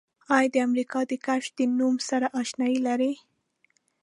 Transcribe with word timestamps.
آیا 0.37 0.49
د 0.53 0.55
امریکا 0.67 0.99
د 1.07 1.11
کشف 1.25 1.51
د 1.55 1.59
نوم 1.77 1.95
سره 2.09 2.27
آشنایي 2.41 2.79
لرئ؟ 2.87 3.13